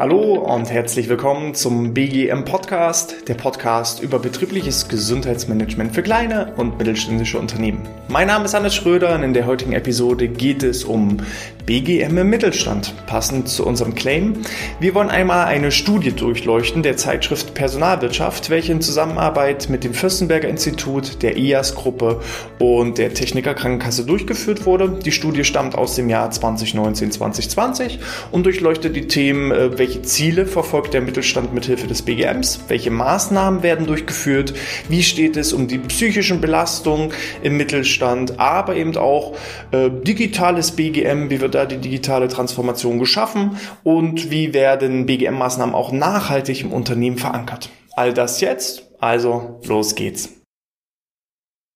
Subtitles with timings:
[0.00, 6.78] Hallo und herzlich willkommen zum BGM Podcast, der Podcast über betriebliches Gesundheitsmanagement für kleine und
[6.78, 7.86] mittelständische Unternehmen.
[8.08, 11.18] Mein Name ist Hannes Schröder und in der heutigen Episode geht es um
[11.66, 14.32] BGM im Mittelstand, passend zu unserem Claim.
[14.80, 20.48] Wir wollen einmal eine Studie durchleuchten der Zeitschrift Personalwirtschaft, welche in Zusammenarbeit mit dem Fürstenberger
[20.48, 22.20] Institut, der IAS-Gruppe
[22.58, 24.98] und der Techniker Krankenkasse durchgeführt wurde.
[25.04, 27.98] Die Studie stammt aus dem Jahr 2019-2020
[28.32, 33.64] und durchleuchtet die Themen, äh, welche Ziele verfolgt der Mittelstand mithilfe des BGMs, welche Maßnahmen
[33.64, 34.54] werden durchgeführt,
[34.88, 37.10] wie steht es um die psychischen Belastungen
[37.42, 39.34] im Mittelstand, aber eben auch
[39.72, 45.90] äh, digitales BGM, wie wird da die digitale Transformation geschaffen und wie werden BGM-Maßnahmen auch
[45.90, 47.68] nachhaltig im Unternehmen verankert.
[47.96, 50.39] All das jetzt, also los geht's.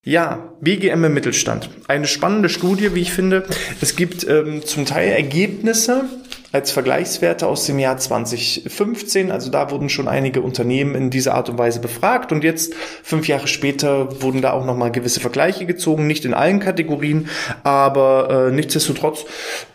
[0.06, 1.70] Ja, BGM im Mittelstand.
[1.88, 3.46] Eine spannende Studie, wie ich finde.
[3.80, 6.04] Es gibt ähm, zum Teil Ergebnisse
[6.52, 9.30] als Vergleichswerte aus dem Jahr 2015.
[9.30, 13.28] Also da wurden schon einige Unternehmen in dieser Art und Weise befragt und jetzt, fünf
[13.28, 16.06] Jahre später, wurden da auch nochmal gewisse Vergleiche gezogen.
[16.06, 17.30] Nicht in allen Kategorien,
[17.62, 19.24] aber äh, nichtsdestotrotz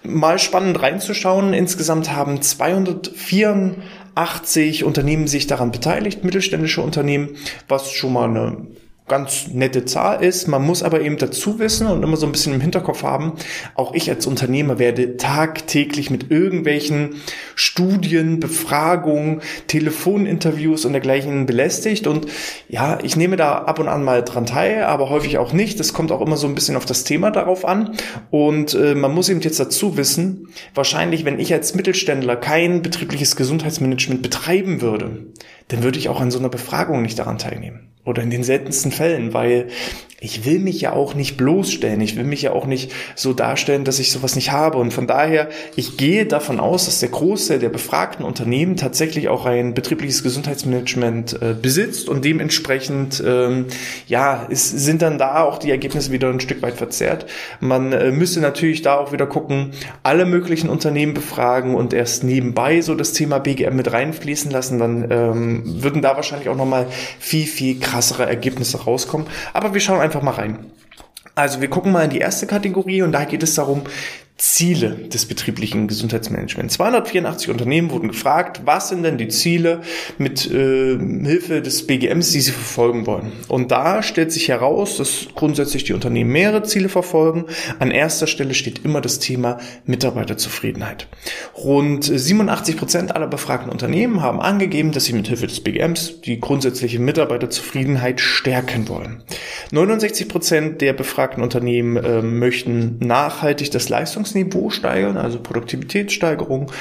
[0.03, 1.55] mal spannend reinzuschauen.
[1.55, 7.29] Insgesamt haben 284 Unternehmen sich daran beteiligt, mittelständische Unternehmen,
[7.67, 8.67] was schon mal eine
[9.09, 10.47] ganz nette Zahl ist.
[10.47, 13.33] Man muss aber eben dazu wissen und immer so ein bisschen im Hinterkopf haben,
[13.75, 17.15] auch ich als Unternehmer werde tagtäglich mit irgendwelchen
[17.55, 22.07] Studien, Befragungen, Telefoninterviews und dergleichen belästigt.
[22.07, 22.27] Und
[22.69, 25.79] ja, ich nehme da ab und an mal dran teil, aber häufig auch nicht.
[25.79, 27.95] Das kommt auch immer so ein bisschen auf das Thema darauf an.
[28.29, 33.35] Und äh, man muss eben jetzt dazu wissen, wahrscheinlich, wenn ich als Mittelständler kein betriebliches
[33.35, 35.25] Gesundheitsmanagement betreiben würde,
[35.69, 37.89] dann würde ich auch an so einer Befragung nicht daran teilnehmen.
[38.09, 39.67] Oder in den seltensten Fällen, weil
[40.21, 42.01] ich will mich ja auch nicht bloßstellen.
[42.01, 44.77] Ich will mich ja auch nicht so darstellen, dass ich sowas nicht habe.
[44.77, 49.45] Und von daher, ich gehe davon aus, dass der Großteil der befragten Unternehmen tatsächlich auch
[49.45, 53.67] ein betriebliches Gesundheitsmanagement äh, besitzt und dementsprechend, ähm,
[54.07, 57.25] ja, es sind dann da auch die Ergebnisse wieder ein Stück weit verzerrt.
[57.61, 59.71] Man äh, müsste natürlich da auch wieder gucken,
[60.03, 64.79] alle möglichen Unternehmen befragen und erst nebenbei so das Thema BGM mit reinfließen lassen.
[64.79, 66.87] Dann ähm, würden da wahrscheinlich auch nochmal
[67.19, 69.27] viel, viel krassere Ergebnisse rauskommen.
[69.51, 70.71] Aber wir schauen einfach mal rein.
[71.35, 73.83] Also wir gucken mal in die erste Kategorie und da geht es darum,
[74.39, 76.75] Ziele des betrieblichen Gesundheitsmanagements.
[76.75, 79.81] 284 Unternehmen wurden gefragt, was sind denn die Ziele
[80.17, 83.33] mit äh, Hilfe des BGMs, die sie verfolgen wollen.
[83.49, 87.45] Und da stellt sich heraus, dass grundsätzlich die Unternehmen mehrere Ziele verfolgen.
[87.79, 91.07] An erster Stelle steht immer das Thema Mitarbeiterzufriedenheit.
[91.57, 96.39] Rund 87 Prozent aller befragten Unternehmen haben angegeben, dass sie mit Hilfe des BGMs die
[96.39, 99.21] grundsätzliche Mitarbeiterzufriedenheit stärken wollen.
[99.71, 106.71] 69 Prozent der befragten Unternehmen äh, möchten nachhaltig das Leistungs Leistungsniveau steigern, also Produktivitätssteigerung,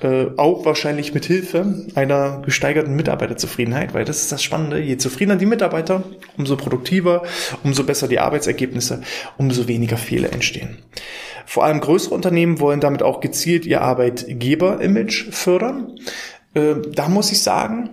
[0.00, 4.80] äh, auch wahrscheinlich mit Hilfe einer gesteigerten Mitarbeiterzufriedenheit, weil das ist das Spannende.
[4.80, 6.02] Je zufriedener die Mitarbeiter,
[6.36, 7.22] umso produktiver,
[7.64, 9.02] umso besser die Arbeitsergebnisse,
[9.36, 10.78] umso weniger Fehler entstehen.
[11.46, 15.98] Vor allem größere Unternehmen wollen damit auch gezielt ihr Arbeitgeber-Image fördern.
[16.54, 17.90] Äh, da muss ich sagen,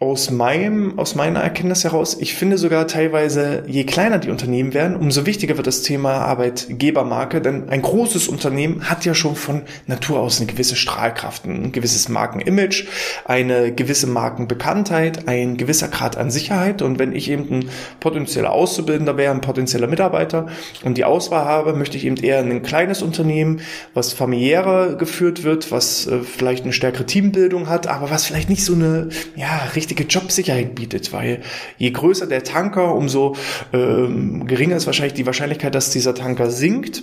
[0.00, 4.94] aus meinem, aus meiner Erkenntnis heraus, ich finde sogar teilweise, je kleiner die Unternehmen werden,
[4.94, 10.20] umso wichtiger wird das Thema Arbeitgebermarke, denn ein großes Unternehmen hat ja schon von Natur
[10.20, 12.86] aus eine gewisse Strahlkraft, ein gewisses Markenimage,
[13.24, 16.80] eine gewisse Markenbekanntheit, ein gewisser Grad an Sicherheit.
[16.80, 20.46] Und wenn ich eben ein potenzieller Auszubildender wäre, ein potenzieller Mitarbeiter
[20.84, 23.62] und die Auswahl habe, möchte ich eben eher ein kleines Unternehmen,
[23.94, 28.64] was familiärer geführt wird, was äh, vielleicht eine stärkere Teambildung hat, aber was vielleicht nicht
[28.64, 31.40] so eine, ja, richtig richtige Jobsicherheit bietet, weil
[31.78, 33.36] je größer der Tanker, umso
[33.72, 37.02] ähm, geringer ist wahrscheinlich die Wahrscheinlichkeit, dass dieser Tanker sinkt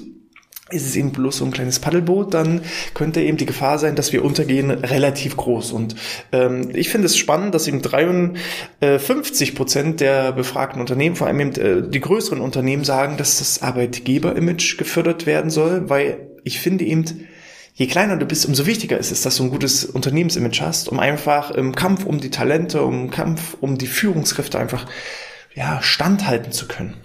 [0.71, 2.61] ist es eben bloß so ein kleines Paddelboot, dann
[2.95, 5.71] könnte eben die Gefahr sein, dass wir untergehen, relativ groß.
[5.71, 5.95] Und
[6.31, 11.51] ähm, ich finde es spannend, dass eben 53 Prozent der befragten Unternehmen, vor allem eben
[11.51, 17.27] äh, die größeren Unternehmen, sagen, dass das Arbeitgeber-Image gefördert werden soll, weil ich finde eben,
[17.75, 20.99] je kleiner du bist, umso wichtiger ist es, dass du ein gutes Unternehmensimage hast, um
[20.99, 24.85] einfach im Kampf um die Talente, im Kampf um die Führungskräfte einfach
[25.53, 26.95] ja, standhalten zu können.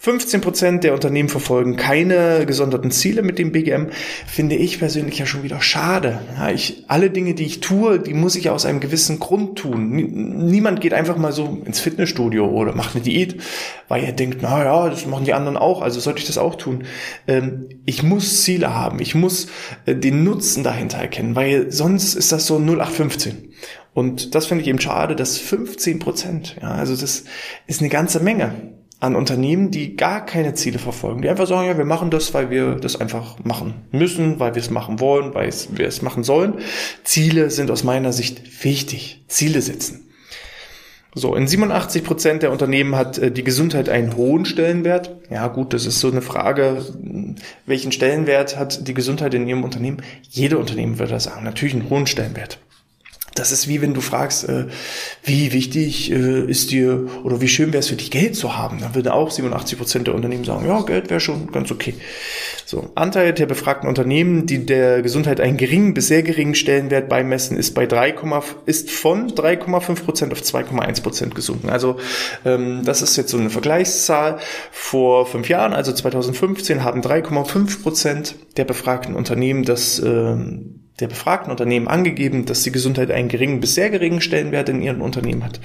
[0.00, 3.88] 15 Prozent der Unternehmen verfolgen keine gesonderten Ziele mit dem BGM,
[4.26, 6.20] finde ich persönlich ja schon wieder schade.
[6.36, 9.90] Ja, ich, alle Dinge, die ich tue, die muss ich aus einem gewissen Grund tun.
[9.90, 13.42] Niemand geht einfach mal so ins Fitnessstudio oder macht eine Diät,
[13.88, 16.54] weil er denkt, na ja, das machen die anderen auch, also sollte ich das auch
[16.54, 16.84] tun.
[17.26, 19.48] Ähm, ich muss Ziele haben, ich muss
[19.86, 23.52] äh, den Nutzen dahinter erkennen, weil sonst ist das so 0815.
[23.94, 27.24] Und das finde ich eben schade, dass 15 Prozent, ja, also das
[27.66, 31.78] ist eine ganze Menge an Unternehmen, die gar keine Ziele verfolgen, die einfach sagen, ja,
[31.78, 35.52] wir machen das, weil wir das einfach machen müssen, weil wir es machen wollen, weil
[35.70, 36.54] wir es machen sollen.
[37.04, 39.22] Ziele sind aus meiner Sicht wichtig.
[39.28, 40.08] Ziele setzen.
[41.14, 45.16] So, in 87 Prozent der Unternehmen hat äh, die Gesundheit einen hohen Stellenwert.
[45.30, 46.84] Ja, gut, das ist so eine Frage,
[47.66, 50.02] welchen Stellenwert hat die Gesundheit in Ihrem Unternehmen?
[50.28, 52.58] Jede Unternehmen würde das sagen, natürlich einen hohen Stellenwert.
[53.38, 54.66] Das ist wie wenn du fragst, äh,
[55.22, 58.80] wie wichtig äh, ist dir oder wie schön wäre es für dich, Geld zu haben.
[58.80, 61.94] Dann würden auch 87 Prozent der Unternehmen sagen, ja, Geld wäre schon ganz okay.
[62.66, 67.56] So, Anteil der befragten Unternehmen, die der Gesundheit einen geringen bis sehr geringen Stellenwert beimessen,
[67.56, 68.14] ist bei 3,
[68.66, 71.70] ist von 3,5 Prozent auf 2,1 Prozent gesunken.
[71.70, 71.96] Also
[72.44, 74.38] ähm, das ist jetzt so eine Vergleichszahl.
[74.70, 81.50] Vor fünf Jahren, also 2015, haben 3,5 Prozent der befragten Unternehmen das ähm, der befragten
[81.50, 85.60] Unternehmen angegeben, dass die Gesundheit einen geringen bis sehr geringen Stellenwert in ihren Unternehmen hat.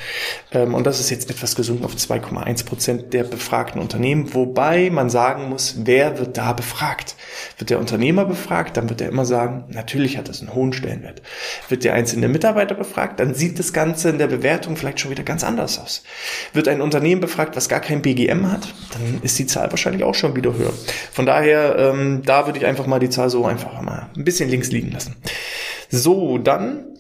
[0.52, 5.10] Ähm, und das ist jetzt etwas gesunken auf 2,1 Prozent der befragten Unternehmen, wobei man
[5.10, 7.16] sagen muss, wer wird da befragt?
[7.58, 11.22] Wird der Unternehmer befragt, dann wird er immer sagen, natürlich hat das einen hohen Stellenwert.
[11.70, 15.24] Wird der einzelne Mitarbeiter befragt, dann sieht das Ganze in der Bewertung vielleicht schon wieder
[15.24, 16.04] ganz anders aus.
[16.54, 20.16] Wird ein Unternehmen befragt, was gar kein BGM hat, dann ist die Zahl wahrscheinlich auch
[20.16, 20.74] schon wieder höher.
[21.12, 24.50] Von daher, ähm, da würde ich einfach mal die Zahl so einfach mal ein bisschen
[24.50, 25.16] links liegen lassen.
[25.96, 26.93] So, dann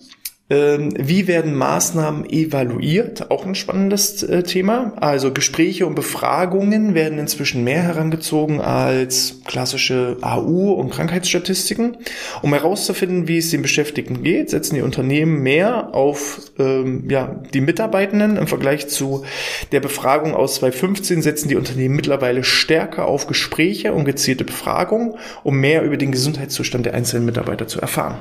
[0.53, 3.31] wie werden Maßnahmen evaluiert?
[3.31, 4.93] Auch ein spannendes äh, Thema.
[4.99, 11.97] Also Gespräche und Befragungen werden inzwischen mehr herangezogen als klassische AU und Krankheitsstatistiken.
[12.41, 17.61] Um herauszufinden, wie es den Beschäftigten geht, setzen die Unternehmen mehr auf ähm, ja, die
[17.61, 19.23] Mitarbeitenden im Vergleich zu
[19.71, 25.59] der Befragung aus 2015 setzen die Unternehmen mittlerweile stärker auf Gespräche und gezielte Befragungen, um
[25.59, 28.19] mehr über den Gesundheitszustand der einzelnen Mitarbeiter zu erfahren.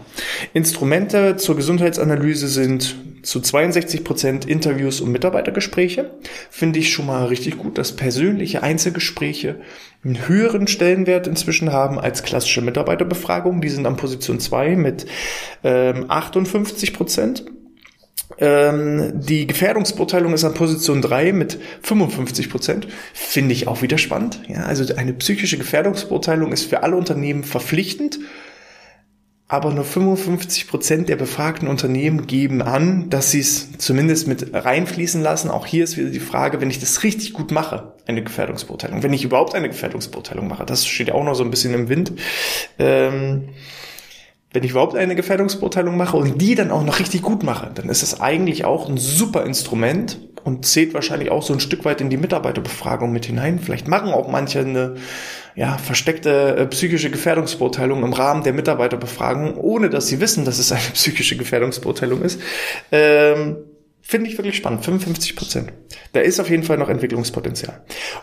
[0.54, 6.12] Instrumente zur Gesundheitsanalyse Analyse sind zu 62 Prozent Interviews und Mitarbeitergespräche.
[6.50, 9.56] Finde ich schon mal richtig gut, dass persönliche Einzelgespräche
[10.04, 13.60] einen höheren Stellenwert inzwischen haben als klassische Mitarbeiterbefragungen.
[13.60, 15.06] Die sind an Position 2 mit
[15.64, 17.44] ähm, 58 Prozent.
[18.38, 22.86] Ähm, die Gefährdungsbeurteilung ist an Position 3 mit 55 Prozent.
[23.12, 24.42] Finde ich auch wieder spannend.
[24.46, 28.20] Ja, also eine psychische Gefährdungsbeurteilung ist für alle Unternehmen verpflichtend
[29.52, 35.20] aber nur 55 Prozent der befragten Unternehmen geben an, dass sie es zumindest mit reinfließen
[35.20, 35.50] lassen.
[35.50, 39.12] Auch hier ist wieder die Frage, wenn ich das richtig gut mache, eine Gefährdungsbeurteilung, wenn
[39.12, 42.12] ich überhaupt eine Gefährdungsbeurteilung mache, das steht ja auch noch so ein bisschen im Wind.
[42.78, 43.50] Ähm,
[44.54, 47.90] wenn ich überhaupt eine Gefährdungsbeurteilung mache und die dann auch noch richtig gut mache, dann
[47.90, 52.00] ist es eigentlich auch ein super Instrument und zählt wahrscheinlich auch so ein Stück weit
[52.00, 53.58] in die Mitarbeiterbefragung mit hinein.
[53.58, 54.94] Vielleicht machen auch manche eine
[55.54, 60.72] ja, versteckte äh, psychische Gefährdungsbeurteilung im Rahmen der Mitarbeiterbefragung, ohne dass sie wissen, dass es
[60.72, 62.40] eine psychische Gefährdungsbeurteilung ist.
[62.90, 63.56] Ähm,
[64.04, 64.84] Finde ich wirklich spannend.
[64.84, 65.72] 55 Prozent.
[66.12, 67.82] Da ist auf jeden Fall noch Entwicklungspotenzial.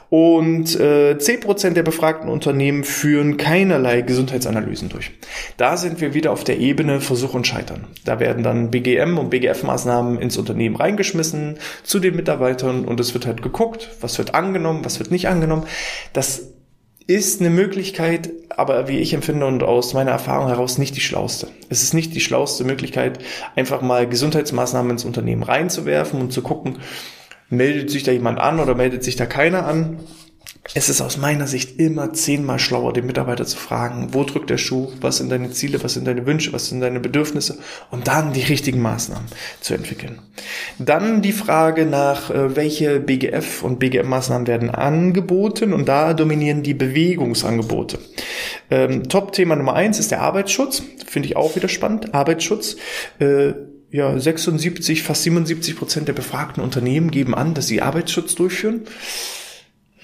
[0.09, 5.11] Und äh, 10 Prozent der befragten Unternehmen führen keinerlei Gesundheitsanalysen durch.
[5.55, 7.87] Da sind wir wieder auf der Ebene Versuch und Scheitern.
[8.03, 13.25] Da werden dann BGM und BGF-Maßnahmen ins Unternehmen reingeschmissen zu den Mitarbeitern und es wird
[13.25, 15.65] halt geguckt, was wird angenommen, was wird nicht angenommen.
[16.11, 16.58] Das
[17.09, 21.47] ist eine Möglichkeit, aber wie ich empfinde und aus meiner Erfahrung heraus nicht die schlauste.
[21.67, 23.17] Es ist nicht die schlauste Möglichkeit,
[23.55, 26.77] einfach mal Gesundheitsmaßnahmen ins Unternehmen reinzuwerfen und zu gucken,
[27.49, 29.97] meldet sich da jemand an oder meldet sich da keiner an
[30.75, 34.57] es ist aus meiner Sicht immer zehnmal schlauer, den Mitarbeiter zu fragen, wo drückt der
[34.57, 37.57] Schuh, was sind deine Ziele, was sind deine Wünsche, was sind deine Bedürfnisse
[37.89, 39.25] und dann die richtigen Maßnahmen
[39.61, 40.19] zu entwickeln.
[40.77, 46.75] Dann die Frage nach, äh, welche BGF und BGM-Maßnahmen werden angeboten und da dominieren die
[46.75, 47.97] Bewegungsangebote.
[48.69, 52.13] Ähm, Top-Thema Nummer eins ist der Arbeitsschutz, finde ich auch wieder spannend.
[52.13, 52.75] Arbeitsschutz.
[53.19, 53.53] Äh,
[53.91, 58.81] ja, 76, fast 77 Prozent der befragten Unternehmen geben an, dass sie Arbeitsschutz durchführen.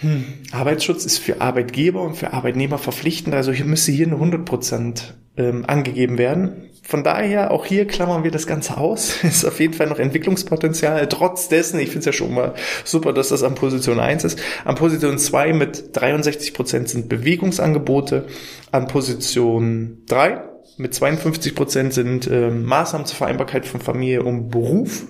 [0.06, 0.24] Hm.
[0.52, 5.16] Arbeitsschutz ist für Arbeitgeber und für Arbeitnehmer verpflichtend, also hier müsste hier eine 100 Prozent
[5.36, 6.70] ähm, angegeben werden.
[6.84, 9.16] Von daher, auch hier klammern wir das Ganze aus.
[9.24, 11.08] ist auf jeden Fall noch Entwicklungspotenzial.
[11.08, 14.40] Trotz dessen, ich finde es ja schon mal super, dass das an Position 1 ist.
[14.64, 18.28] An Position 2 mit 63 Prozent sind Bewegungsangebote.
[18.72, 20.44] An Position 3
[20.78, 25.08] mit 52 Prozent sind äh, Maßnahmen zur Vereinbarkeit von Familie und Beruf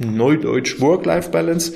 [0.00, 1.74] Neudeutsch Work-Life-Balance.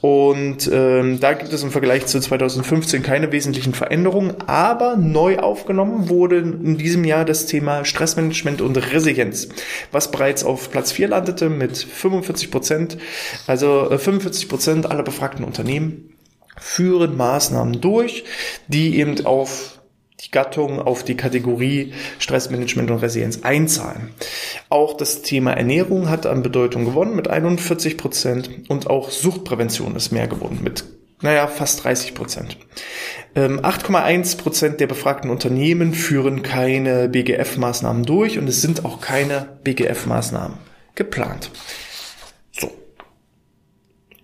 [0.00, 6.08] Und ähm, da gibt es im Vergleich zu 2015 keine wesentlichen Veränderungen, aber neu aufgenommen
[6.08, 9.48] wurde in diesem Jahr das Thema Stressmanagement und Resilienz,
[9.90, 12.98] was bereits auf Platz 4 landete mit 45 Prozent.
[13.46, 16.10] Also äh, 45 Prozent aller befragten Unternehmen
[16.56, 18.24] führen Maßnahmen durch,
[18.68, 19.80] die eben auf
[20.24, 24.10] die Gattung auf die Kategorie Stressmanagement und Resilienz einzahlen.
[24.68, 30.12] Auch das Thema Ernährung hat an Bedeutung gewonnen mit 41 Prozent und auch Suchtprävention ist
[30.12, 30.84] mehr geworden mit
[31.20, 32.58] Naja, fast 30 Prozent.
[33.34, 39.48] 8,1 ähm, Prozent der befragten Unternehmen führen keine BGF-Maßnahmen durch und es sind auch keine
[39.64, 40.58] BGF-Maßnahmen
[40.94, 41.50] geplant.
[42.52, 42.70] So.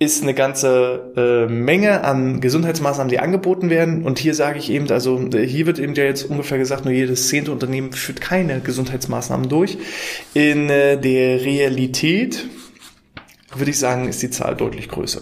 [0.03, 4.03] Ist eine ganze äh, Menge an Gesundheitsmaßnahmen, die angeboten werden.
[4.03, 7.29] Und hier sage ich eben, also hier wird eben ja jetzt ungefähr gesagt, nur jedes
[7.29, 9.77] zehnte Unternehmen führt keine Gesundheitsmaßnahmen durch.
[10.33, 12.47] In äh, der Realität
[13.55, 15.21] würde ich sagen, ist die Zahl deutlich größer.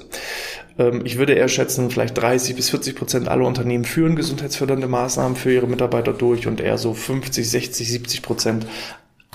[0.78, 5.36] Ähm, ich würde eher schätzen, vielleicht 30 bis 40 Prozent aller Unternehmen führen gesundheitsfördernde Maßnahmen
[5.36, 8.66] für ihre Mitarbeiter durch und eher so 50, 60, 70 Prozent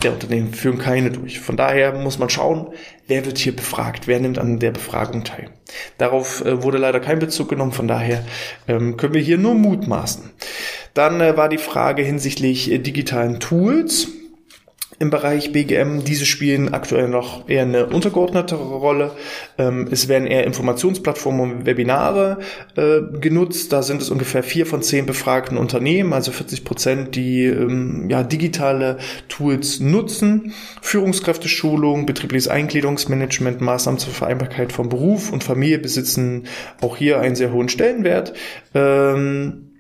[0.04, 1.40] der Unternehmen führen keine durch.
[1.40, 2.68] Von daher muss man schauen,
[3.08, 5.50] wer wird hier befragt, wer nimmt an der Befragung teil.
[5.98, 8.24] Darauf äh, wurde leider kein Bezug genommen, von daher
[8.68, 10.32] ähm, können wir hier nur mutmaßen.
[10.94, 14.08] Dann äh, war die Frage hinsichtlich äh, digitalen Tools
[15.04, 16.04] im Bereich BGM.
[16.04, 19.12] Diese spielen aktuell noch eher eine untergeordnete Rolle.
[19.58, 22.40] Ähm, es werden eher Informationsplattformen und Webinare
[22.76, 23.74] äh, genutzt.
[23.74, 28.24] Da sind es ungefähr vier von zehn befragten Unternehmen, also 40 Prozent, die ähm, ja,
[28.24, 30.54] digitale Tools nutzen.
[30.82, 36.48] Führungskräfteschulung, betriebliches Eingliederungsmanagement, Maßnahmen zur Vereinbarkeit von Beruf und Familie besitzen
[36.82, 38.34] auch hier einen sehr hohen Stellenwert.
[38.74, 39.73] Ähm,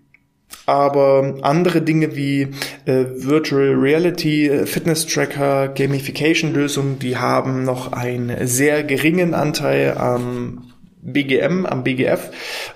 [0.65, 2.49] aber andere Dinge wie
[2.85, 9.97] äh, Virtual Reality, äh, Fitness Tracker, Gamification Lösungen, die haben noch einen sehr geringen Anteil
[9.97, 12.31] am BGM, am BGF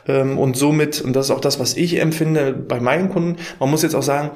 [0.08, 3.72] ähm, und somit, und das ist auch das, was ich empfinde bei meinen Kunden, man
[3.72, 4.32] muss jetzt auch sagen,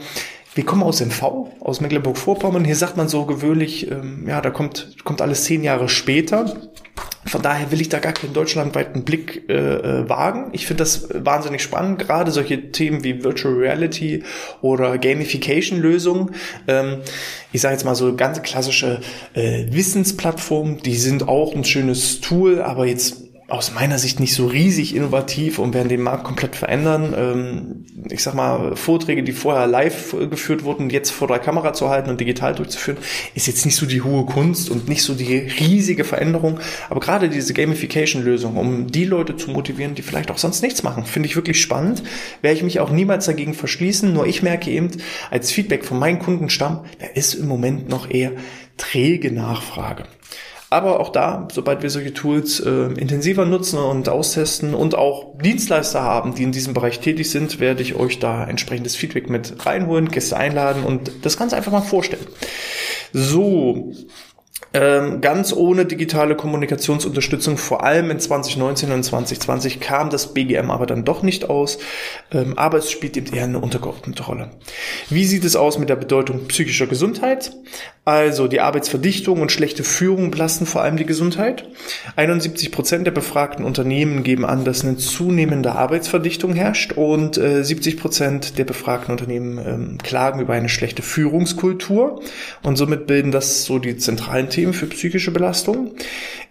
[0.53, 1.23] wir kommen aus MV,
[1.61, 2.65] aus Mecklenburg-Vorpommern.
[2.65, 6.53] Hier sagt man so gewöhnlich, ähm, ja, da kommt, kommt alles zehn Jahre später.
[7.25, 10.49] Von daher will ich da gar keinen deutschlandweiten Blick äh, äh, wagen.
[10.53, 14.23] Ich finde das wahnsinnig spannend, gerade solche Themen wie Virtual Reality
[14.61, 16.31] oder Gamification-Lösungen.
[16.67, 16.97] Ähm,
[17.51, 19.01] ich sage jetzt mal so ganz klassische
[19.33, 24.47] äh, Wissensplattformen, die sind auch ein schönes Tool, aber jetzt aus meiner Sicht nicht so
[24.47, 27.13] riesig innovativ und werden den Markt komplett verändern.
[27.17, 31.89] Ähm, ich sag mal, Vorträge, die vorher live geführt wurden, jetzt vor der Kamera zu
[31.89, 32.97] halten und digital durchzuführen,
[33.35, 36.61] ist jetzt nicht so die hohe Kunst und nicht so die riesige Veränderung.
[36.89, 41.05] Aber gerade diese Gamification-Lösung, um die Leute zu motivieren, die vielleicht auch sonst nichts machen,
[41.05, 42.03] finde ich wirklich spannend.
[42.41, 44.13] Werde ich mich auch niemals dagegen verschließen.
[44.13, 44.91] Nur ich merke eben,
[45.29, 48.31] als Feedback von meinen Kundenstamm, da ist im Moment noch eher
[48.77, 50.05] träge Nachfrage.
[50.71, 56.01] Aber auch da, sobald wir solche Tools äh, intensiver nutzen und austesten und auch Dienstleister
[56.01, 60.07] haben, die in diesem Bereich tätig sind, werde ich euch da entsprechendes Feedback mit reinholen,
[60.07, 62.25] Gäste einladen und das Ganze einfach mal vorstellen.
[63.11, 63.91] So,
[64.73, 71.03] ganz ohne digitale Kommunikationsunterstützung, vor allem in 2019 und 2020, kam das BGM aber dann
[71.03, 71.77] doch nicht aus.
[72.31, 74.51] Ähm, aber es spielt eben eher eine untergeordnete Rolle.
[75.09, 77.51] Wie sieht es aus mit der Bedeutung psychischer Gesundheit?
[78.03, 81.67] Also die Arbeitsverdichtung und schlechte Führung belasten vor allem die Gesundheit.
[82.15, 87.97] 71 Prozent der befragten Unternehmen geben an, dass eine zunehmende Arbeitsverdichtung herrscht und äh, 70
[87.97, 92.21] Prozent der befragten Unternehmen ähm, klagen über eine schlechte Führungskultur
[92.63, 95.95] und somit bilden das so die zentralen Themen für psychische Belastung.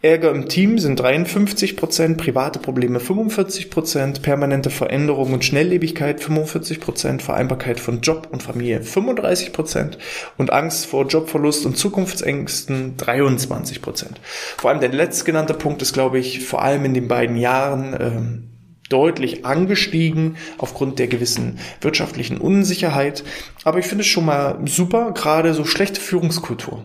[0.02, 6.80] Ärger im Team sind 53 Prozent, private Probleme 45 Prozent, permanente Veränderung und Schnelllebigkeit 45
[6.80, 9.98] Prozent, Vereinbarkeit von Job und Familie 35 Prozent
[10.38, 14.20] und Angst vor Jobverlust und Zukunftsängsten 23 Prozent.
[14.56, 18.50] Vor allem der letztgenannte Punkt ist, glaube ich, vor allem in den beiden Jahren ähm,
[18.90, 23.24] deutlich angestiegen aufgrund der gewissen wirtschaftlichen Unsicherheit.
[23.64, 26.84] Aber ich finde es schon mal super, gerade so schlechte Führungskultur.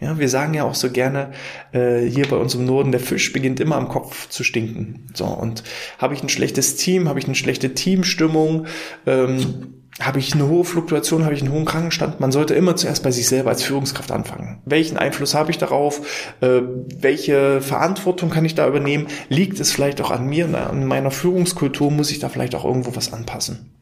[0.00, 1.32] Ja, wir sagen ja auch so gerne
[1.72, 5.06] äh, hier bei uns im Norden, der Fisch beginnt immer am Kopf zu stinken.
[5.14, 5.62] So und
[5.98, 8.66] habe ich ein schlechtes Team, habe ich eine schlechte Teamstimmung,
[9.06, 12.20] ähm, habe ich eine hohe Fluktuation, habe ich einen hohen Krankenstand.
[12.20, 14.62] Man sollte immer zuerst bei sich selber als Führungskraft anfangen.
[14.64, 16.32] Welchen Einfluss habe ich darauf?
[16.40, 16.62] Äh,
[17.00, 19.08] welche Verantwortung kann ich da übernehmen?
[19.28, 21.90] Liegt es vielleicht auch an mir, an meiner Führungskultur?
[21.90, 23.72] Muss ich da vielleicht auch irgendwo was anpassen?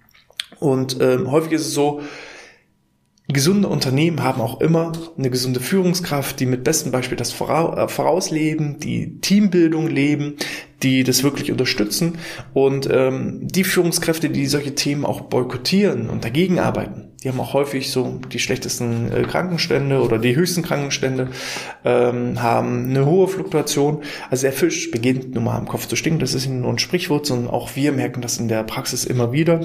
[0.59, 2.01] Und ähm, häufig ist es so,
[3.31, 8.81] Gesunde Unternehmen haben auch immer eine gesunde Führungskraft, die mit bestem Beispiel das äh, vorausleben,
[8.81, 10.37] die Teambildung leben,
[10.83, 12.17] die das wirklich unterstützen
[12.55, 17.53] und ähm, die Führungskräfte, die solche Themen auch boykottieren und dagegen arbeiten, die haben auch
[17.53, 21.29] häufig so die schlechtesten äh, Krankenstände oder die höchsten Krankenstände,
[21.85, 24.05] ähm, haben eine hohe Fluktuation.
[24.31, 27.27] Also der Fisch beginnt nun mal am Kopf zu stinken, das ist nur ein Sprichwort,
[27.27, 29.61] sondern auch wir merken das in der Praxis immer wieder.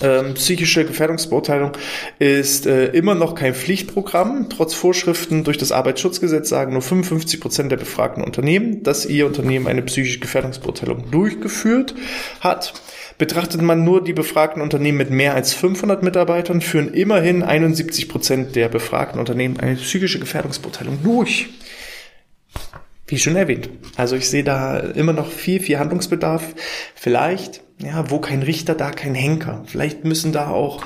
[0.00, 1.72] Ähm, psychische Gefährdungsbeurteilung
[2.20, 4.48] ist äh, immer noch kein Pflichtprogramm.
[4.48, 9.66] Trotz Vorschriften durch das Arbeitsschutzgesetz sagen nur 55 Prozent der befragten Unternehmen, dass ihr Unternehmen
[9.66, 11.96] eine psychische Gefährdungsbeurteilung durchgeführt
[12.40, 12.74] hat.
[13.18, 18.54] Betrachtet man nur die befragten Unternehmen mit mehr als 500 Mitarbeitern, führen immerhin 71 Prozent
[18.54, 21.48] der befragten Unternehmen eine psychische Gefährdungsbeurteilung durch.
[23.08, 23.70] wie schon erwähnt.
[23.96, 26.54] Also ich sehe da immer noch viel, viel Handlungsbedarf.
[26.94, 29.62] Vielleicht, ja, wo kein Richter, da kein Henker.
[29.66, 30.84] Vielleicht müssen da auch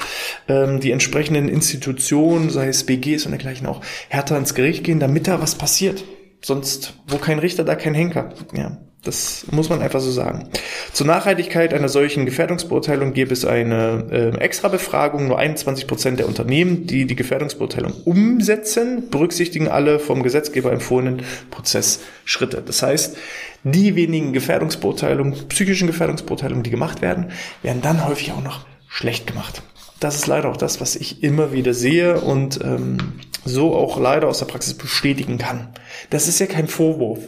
[0.49, 5.27] ähm, die entsprechenden Institutionen, sei es BGs und dergleichen, auch härter ins Gericht gehen, damit
[5.27, 6.05] da was passiert.
[6.45, 8.35] Sonst, wo kein Richter, da kein Henker.
[8.53, 10.49] Ja, das muss man einfach so sagen.
[10.93, 15.29] Zur Nachhaltigkeit einer solchen Gefährdungsbeurteilung gäbe es eine äh, extra Befragung.
[15.29, 22.63] Nur 21 Prozent der Unternehmen, die die Gefährdungsbeurteilung umsetzen, berücksichtigen alle vom Gesetzgeber empfohlenen Prozessschritte.
[22.65, 23.17] Das heißt,
[23.65, 27.31] die wenigen Gefährdungsbeurteilungen, psychischen Gefährdungsbeurteilungen, die gemacht werden,
[27.63, 29.63] werden dann häufig auch noch schlecht gemacht.
[30.01, 32.99] Das ist leider auch das, was ich immer wieder sehe und ähm,
[33.45, 35.69] so auch leider aus der Praxis bestätigen kann.
[36.11, 37.21] Das ist ja kein Vorwurf.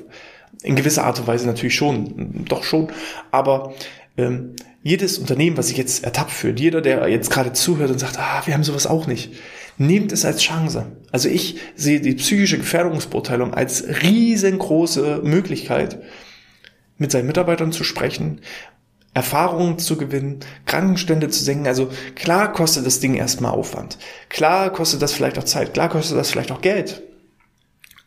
[0.63, 2.89] In gewisser Art und Weise natürlich schon, doch schon.
[3.31, 3.75] Aber
[4.17, 8.19] ähm, jedes Unternehmen, was sich jetzt ertappt fühlt, jeder, der jetzt gerade zuhört und sagt,
[8.19, 9.33] ah, wir haben sowas auch nicht,
[9.79, 10.87] nehmt es als Chance.
[11.11, 16.03] Also ich sehe die psychische Gefährdungsbeurteilung als riesengroße Möglichkeit,
[16.99, 18.41] mit seinen Mitarbeitern zu sprechen,
[19.15, 21.67] Erfahrungen zu gewinnen, Krankenstände zu senken.
[21.67, 23.99] Also klar kostet das Ding erstmal Aufwand.
[24.29, 25.73] Klar kostet das vielleicht auch Zeit.
[25.73, 27.03] Klar kostet das vielleicht auch Geld.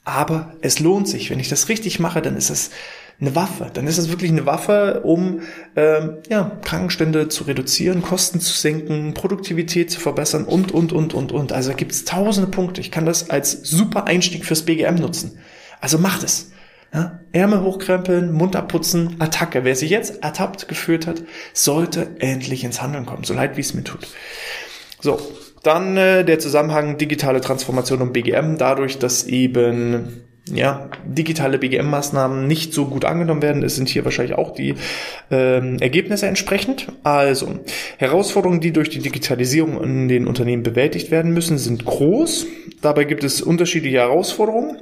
[0.03, 1.29] Aber es lohnt sich.
[1.29, 2.71] Wenn ich das richtig mache, dann ist es
[3.19, 3.71] eine Waffe.
[3.73, 5.41] Dann ist es wirklich eine Waffe, um
[5.75, 11.31] ähm, ja, Krankenstände zu reduzieren, Kosten zu senken, Produktivität zu verbessern und, und, und, und,
[11.31, 11.51] und.
[11.51, 12.81] Also gibt es tausende Punkte.
[12.81, 15.39] Ich kann das als super Einstieg fürs BGM nutzen.
[15.81, 16.51] Also macht es.
[16.93, 19.65] Ja, Ärmel hochkrempeln, Mund abputzen, Attacke.
[19.65, 21.21] Wer sich jetzt ertappt geführt hat,
[21.53, 24.07] sollte endlich ins Handeln kommen, so leid wie es mir tut.
[25.01, 25.19] So,
[25.63, 30.23] dann äh, der Zusammenhang digitale Transformation und BGM, dadurch, dass eben
[30.53, 34.75] ja, digitale BGM-Maßnahmen nicht so gut angenommen werden, es sind hier wahrscheinlich auch die
[35.31, 36.87] ähm, Ergebnisse entsprechend.
[37.03, 37.59] Also,
[37.97, 42.45] Herausforderungen, die durch die Digitalisierung in den Unternehmen bewältigt werden müssen, sind groß.
[42.81, 44.77] Dabei gibt es unterschiedliche Herausforderungen.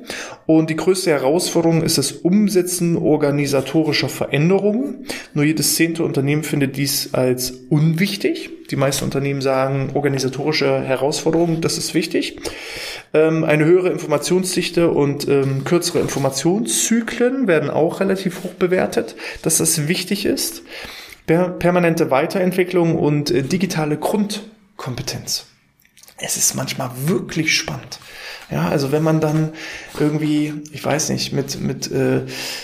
[0.46, 5.06] Und die größte Herausforderung ist das Umsetzen organisatorischer Veränderungen.
[5.34, 8.50] Nur jedes zehnte Unternehmen findet dies als unwichtig.
[8.72, 12.40] Die meisten Unternehmen sagen, organisatorische Herausforderungen, das ist wichtig.
[13.14, 19.88] Ähm, eine höhere Informationsdichte und ähm, kürzere Informationszyklen werden auch relativ hoch bewertet, dass das
[19.88, 20.64] wichtig ist.
[21.28, 25.46] Per permanente Weiterentwicklung und äh, digitale Grundkompetenz.
[26.18, 28.00] Es ist manchmal wirklich spannend.
[28.51, 29.53] Ja, also wenn man dann
[30.00, 32.22] irgendwie, ich weiß nicht, mit, mit äh,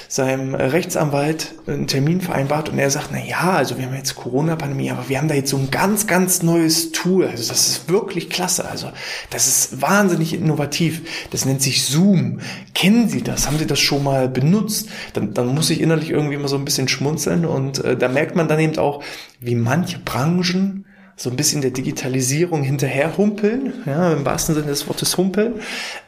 [0.08, 4.92] seinem Rechtsanwalt einen Termin vereinbart und er sagt, na ja, also wir haben jetzt Corona-Pandemie,
[4.92, 7.26] aber wir haben da jetzt so ein ganz, ganz neues Tool.
[7.26, 8.70] Also das ist wirklich klasse.
[8.70, 8.92] Also
[9.32, 11.02] das ist wahnsinnig innovativ.
[11.32, 12.42] Das nennt sich Zoom.
[12.76, 13.48] Kennen Sie das?
[13.48, 14.88] Haben Sie das schon mal benutzt?
[15.14, 18.36] Dann, dann muss ich innerlich irgendwie immer so ein bisschen schmunzeln und äh, da merkt
[18.36, 19.04] man dann eben auch,
[19.40, 20.86] wie manche Branchen
[21.22, 25.60] so ein bisschen der Digitalisierung hinterherhumpeln, ja, im wahrsten Sinne des Wortes humpeln.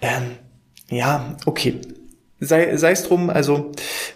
[0.01, 0.23] Ähm,
[0.89, 1.79] ja, okay.
[2.39, 3.71] Sei, sei es drum, also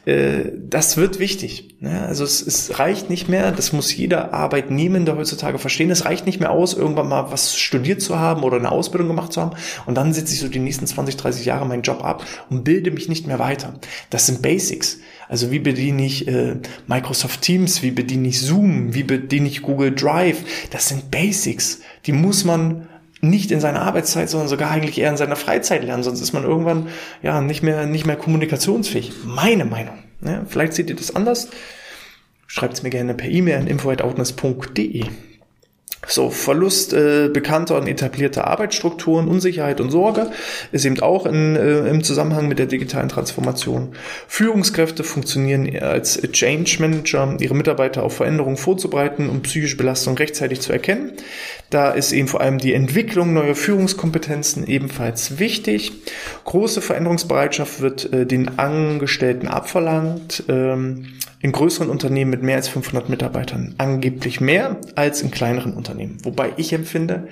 [0.06, 1.78] äh, das wird wichtig.
[1.80, 2.02] Ne?
[2.08, 6.40] Also es, es reicht nicht mehr, das muss jeder Arbeitnehmende heutzutage verstehen, es reicht nicht
[6.40, 9.56] mehr aus, irgendwann mal was studiert zu haben oder eine Ausbildung gemacht zu haben
[9.86, 12.92] und dann sitze ich so die nächsten 20, 30 Jahre meinen Job ab und bilde
[12.92, 13.76] mich nicht mehr weiter.
[14.10, 14.98] Das sind Basics.
[15.30, 16.56] Also wie bediene ich äh,
[16.88, 20.70] Microsoft Teams, wie bediene ich Zoom, wie bediene ich Google Drive.
[20.72, 22.88] Das sind Basics, die muss man
[23.20, 26.44] nicht in seiner Arbeitszeit, sondern sogar eigentlich eher in seiner Freizeit lernen, sonst ist man
[26.44, 26.88] irgendwann
[27.24, 29.12] ja nicht mehr nicht mehr kommunikationsfähig.
[29.26, 29.98] Meine Meinung.
[30.24, 31.50] Ja, vielleicht seht ihr das anders.
[32.48, 35.04] Schreibt es mir gerne per E-Mail an info@outness.de.
[36.06, 40.30] So, Verlust äh, bekannter und etablierter Arbeitsstrukturen, Unsicherheit und Sorge
[40.72, 43.94] ist eben auch in, äh, im Zusammenhang mit der digitalen Transformation.
[44.28, 50.72] Führungskräfte funktionieren als Change Manager, ihre Mitarbeiter auf Veränderungen vorzubereiten und psychische Belastung rechtzeitig zu
[50.72, 51.14] erkennen.
[51.72, 55.92] Da ist eben vor allem die Entwicklung neuer Führungskompetenzen ebenfalls wichtig.
[56.46, 60.44] Große Veränderungsbereitschaft wird äh, den Angestellten abverlangt.
[60.48, 61.08] Ähm,
[61.40, 65.87] in größeren Unternehmen mit mehr als 500 Mitarbeitern angeblich mehr als in kleineren Unternehmen.
[66.24, 67.28] Wobei ich empfinde,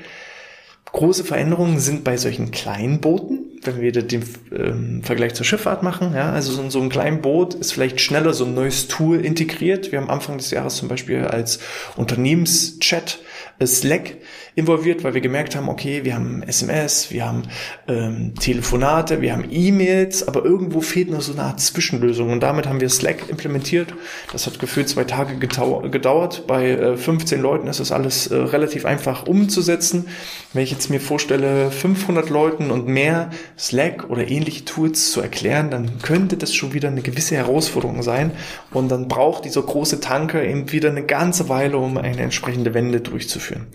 [0.92, 4.24] große Veränderungen sind bei solchen kleinen Booten, wenn wir den
[4.56, 6.14] ähm, Vergleich zur Schifffahrt machen.
[6.14, 9.92] Ja, also so, so ein kleines Boot ist vielleicht schneller so ein neues Tool integriert.
[9.92, 11.60] Wir haben Anfang des Jahres zum Beispiel als
[11.96, 13.20] Unternehmenschat
[13.64, 14.18] Slack
[14.56, 17.44] involviert, weil wir gemerkt haben, okay, wir haben SMS, wir haben
[17.88, 22.32] ähm, Telefonate, wir haben E-Mails, aber irgendwo fehlt noch so eine Art Zwischenlösung.
[22.32, 23.94] Und damit haben wir Slack implementiert.
[24.32, 26.48] Das hat gefühlt zwei Tage gedauert.
[26.48, 30.08] Bei äh, 15 Leuten ist das alles äh, relativ einfach umzusetzen.
[30.56, 35.70] Wenn ich jetzt mir vorstelle, 500 Leuten und mehr Slack oder ähnliche Tools zu erklären,
[35.70, 38.32] dann könnte das schon wieder eine gewisse Herausforderung sein.
[38.72, 43.02] Und dann braucht dieser große Tanker eben wieder eine ganze Weile, um eine entsprechende Wende
[43.02, 43.68] durchzuführen.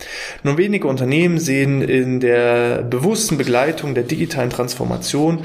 [0.42, 5.40] Nur wenige Unternehmen sehen in der bewussten Begleitung der digitalen Transformation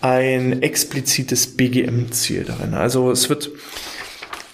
[0.00, 2.74] ein explizites BGM-Ziel darin.
[2.74, 3.50] Also es wird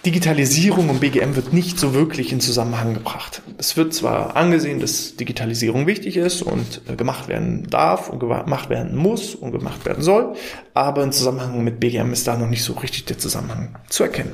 [0.05, 3.41] Digitalisierung und BGM wird nicht so wirklich in Zusammenhang gebracht.
[3.59, 8.69] Es wird zwar angesehen, dass Digitalisierung wichtig ist und äh, gemacht werden darf und gemacht
[8.69, 10.35] werden muss und gemacht werden soll,
[10.75, 14.33] aber im Zusammenhang mit BGM ist da noch nicht so richtig der Zusammenhang zu erkennen.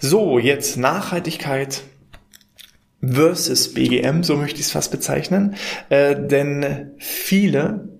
[0.00, 1.82] So, jetzt Nachhaltigkeit
[3.00, 5.54] versus BGM, so möchte ich es fast bezeichnen,
[5.88, 7.93] äh, denn viele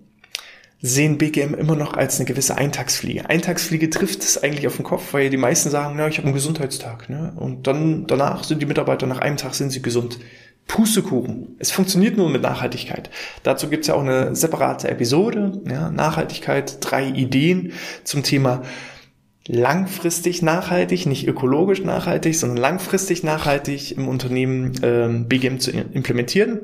[0.87, 3.31] sehen BGM immer noch als eine gewisse Eintagsfliege.
[3.31, 6.35] Eintagsfliege trifft es eigentlich auf den Kopf, weil die meisten sagen, na, ich habe einen
[6.35, 7.09] Gesundheitstag.
[7.09, 7.33] Ne?
[7.37, 10.19] Und dann danach sind die Mitarbeiter, nach einem Tag sind sie gesund.
[10.67, 11.57] Pustekuchen.
[11.59, 13.09] Es funktioniert nur mit Nachhaltigkeit.
[13.45, 15.63] Dazu gibt's ja auch eine separate Episode.
[15.67, 17.73] Ja, Nachhaltigkeit, drei Ideen
[18.05, 18.61] zum Thema
[19.47, 26.61] langfristig nachhaltig, nicht ökologisch nachhaltig, sondern langfristig nachhaltig im Unternehmen ähm, BGM zu implementieren.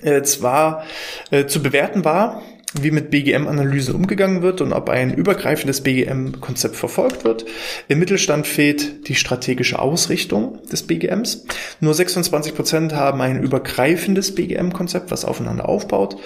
[0.00, 0.84] Äh, zwar
[1.32, 2.42] äh, zu bewerten war,
[2.74, 7.44] wie mit BGM-Analysen umgegangen wird und ob ein übergreifendes BGM-Konzept verfolgt wird.
[7.88, 11.44] Im Mittelstand fehlt die strategische Ausrichtung des BGMs.
[11.80, 16.16] Nur 26 Prozent haben ein übergreifendes BGM-Konzept, was aufeinander aufbaut.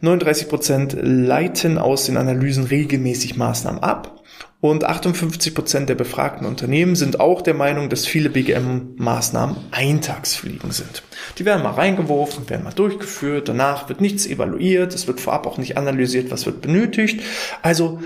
[0.00, 4.23] 39 Prozent leiten aus den Analysen regelmäßig Maßnahmen ab.
[4.60, 11.02] Und 58 Prozent der befragten Unternehmen sind auch der Meinung, dass viele BGM-Maßnahmen Eintagsfliegen sind.
[11.36, 15.58] Die werden mal reingeworfen, werden mal durchgeführt, danach wird nichts evaluiert, es wird vorab auch
[15.58, 17.20] nicht analysiert, was wird benötigt.
[17.60, 18.00] Also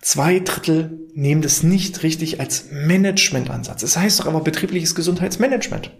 [0.00, 3.82] zwei Drittel nehmen das nicht richtig als Managementansatz.
[3.82, 5.90] Es das heißt doch aber betriebliches Gesundheitsmanagement.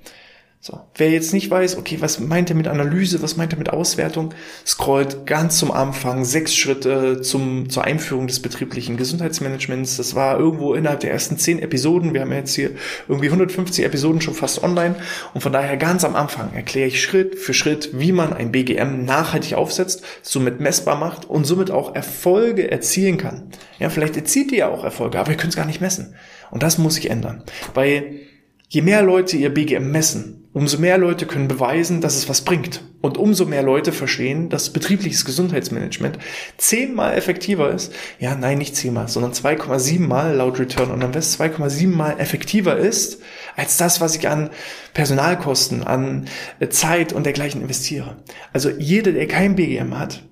[0.60, 0.80] So.
[0.96, 4.34] Wer jetzt nicht weiß, okay, was meint er mit Analyse, was meint er mit Auswertung,
[4.66, 9.96] scrollt ganz zum Anfang sechs Schritte zum, zur Einführung des betrieblichen Gesundheitsmanagements.
[9.96, 12.14] Das war irgendwo innerhalb der ersten zehn Episoden.
[12.14, 12.70] Wir haben jetzt hier
[13.06, 14.96] irgendwie 150 Episoden schon fast online.
[15.34, 19.04] Und von daher ganz am Anfang erkläre ich Schritt für Schritt, wie man ein BGM
[19.04, 23.50] nachhaltig aufsetzt, somit messbar macht und somit auch Erfolge erzielen kann.
[23.78, 26.16] Ja, vielleicht erzielt ihr ja auch Erfolge, aber ihr könnt es gar nicht messen.
[26.50, 27.44] Und das muss sich ändern.
[27.74, 28.20] Weil
[28.68, 32.80] je mehr Leute ihr BGM messen, umso mehr Leute können beweisen, dass es was bringt.
[33.02, 36.18] Und umso mehr Leute verstehen, dass betriebliches Gesundheitsmanagement
[36.56, 37.92] zehnmal effektiver ist.
[38.18, 43.20] Ja, nein, nicht zehnmal, sondern 2,7 mal laut Return on Invest 2,7 mal effektiver ist
[43.54, 44.48] als das, was ich an
[44.94, 46.24] Personalkosten, an
[46.58, 48.16] äh, Zeit und dergleichen investiere.
[48.54, 50.26] Also jeder, der kein BGM hat,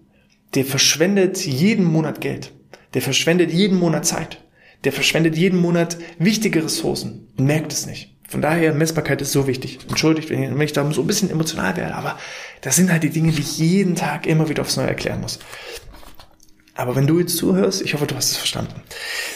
[0.55, 2.55] der verschwendet jeden Monat Geld.
[2.95, 4.43] Der verschwendet jeden Monat Zeit.
[4.85, 8.14] Der verschwendet jeden Monat wichtige Ressourcen und merkt es nicht.
[8.35, 9.79] Von daher, Messbarkeit ist so wichtig.
[9.89, 12.19] Entschuldigt, wenn ich, da so ein bisschen emotional werde, aber
[12.63, 15.39] das sind halt die Dinge, die ich jeden Tag immer wieder aufs Neue erklären muss.
[16.77, 18.75] Aber wenn du jetzt zuhörst, ich hoffe, du hast es verstanden.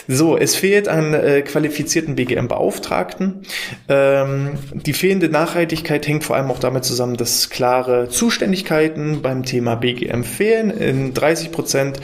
[0.09, 3.43] So, es fehlt an äh, qualifizierten BGM-Beauftragten.
[3.87, 9.75] Ähm, die fehlende Nachhaltigkeit hängt vor allem auch damit zusammen, dass klare Zuständigkeiten beim Thema
[9.75, 10.69] BGM fehlen.
[10.69, 12.01] In 30 Prozent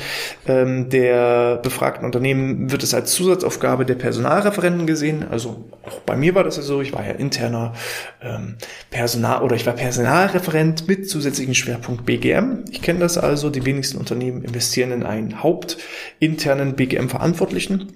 [0.47, 5.25] ähm, der befragten Unternehmen wird es als Zusatzaufgabe der Personalreferenten gesehen.
[5.29, 6.81] Also auch bei mir war das ja so.
[6.81, 7.73] Ich war ja interner
[8.21, 8.55] ähm,
[8.89, 12.63] Personal oder ich war Personalreferent mit zusätzlichen Schwerpunkt BGM.
[12.71, 13.49] Ich kenne das also.
[13.49, 17.93] Die wenigsten Unternehmen investieren in ein einen hauptinternen BGM-Verantwortlichen.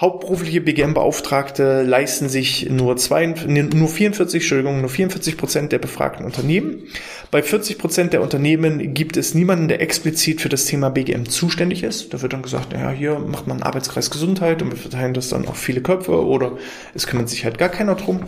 [0.00, 6.88] Hauptberufliche BGM-Beauftragte leisten sich nur, zwei, nur 44, Entschuldigung, nur 44 Prozent der befragten Unternehmen.
[7.30, 11.84] Bei 40 Prozent der Unternehmen gibt es niemanden, der explizit für das Thema BGM zuständig
[11.84, 12.12] ist.
[12.12, 15.28] Da wird dann gesagt, ja, hier macht man einen Arbeitskreis Gesundheit und wir verteilen das
[15.28, 16.58] dann auf viele Köpfe oder
[16.94, 18.24] es kümmert sich halt gar keiner drum.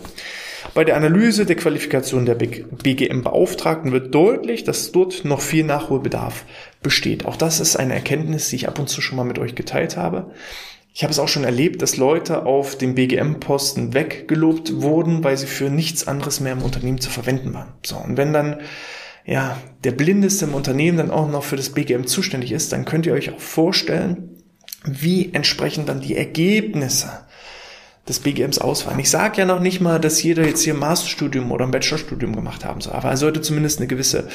[0.75, 6.43] Bei der Analyse der Qualifikation der BGM-Beauftragten wird deutlich, dass dort noch viel Nachholbedarf
[6.83, 7.25] besteht.
[7.25, 9.95] Auch das ist eine Erkenntnis, die ich ab und zu schon mal mit euch geteilt
[9.95, 10.31] habe.
[10.93, 15.47] Ich habe es auch schon erlebt, dass Leute auf dem BGM-Posten weggelobt wurden, weil sie
[15.47, 17.71] für nichts anderes mehr im Unternehmen zu verwenden waren.
[17.85, 18.59] So, und wenn dann
[19.25, 23.05] ja, der Blindeste im Unternehmen dann auch noch für das BGM zuständig ist, dann könnt
[23.05, 24.41] ihr euch auch vorstellen,
[24.83, 27.24] wie entsprechend dann die Ergebnisse
[28.07, 28.99] des BGMs ausfallen.
[28.99, 32.35] Ich sage ja noch nicht mal, dass jeder jetzt hier ein Masterstudium oder ein Bachelorstudium
[32.35, 34.27] gemacht haben soll, aber er sollte zumindest eine gewisse